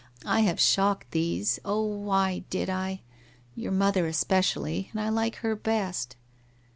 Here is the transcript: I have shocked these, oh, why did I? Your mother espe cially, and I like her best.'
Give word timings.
I 0.25 0.39
have 0.39 0.59
shocked 0.59 1.11
these, 1.11 1.59
oh, 1.63 1.83
why 1.85 2.39
did 2.49 2.71
I? 2.71 3.01
Your 3.55 3.71
mother 3.71 4.09
espe 4.09 4.39
cially, 4.39 4.89
and 4.91 4.99
I 4.99 5.09
like 5.09 5.35
her 5.35 5.55
best.' 5.55 6.15